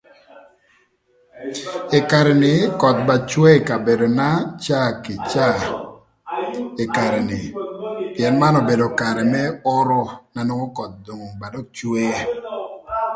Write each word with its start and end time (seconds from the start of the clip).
Ï 1.97 1.99
karë 2.11 2.33
ni 2.43 2.53
köth 2.81 2.99
ba 3.07 3.15
cwe 3.29 3.51
ï 3.57 3.65
kabedona 3.67 4.27
caa 4.63 4.89
kï 5.03 5.15
caa 5.31 5.57
ï 6.83 6.85
karë 6.95 7.21
ni 7.29 7.41
pïën 8.13 8.35
man 8.41 8.55
obedo 8.61 8.85
karë 9.01 9.23
më 9.33 9.43
oro 9.79 10.01
na 10.33 10.41
nongo 10.47 10.67
karë 10.77 10.93
ni 10.95 11.01
koth 11.17 11.33
ba 11.39 11.47
dök 11.53 11.67
cwe. 11.77 12.07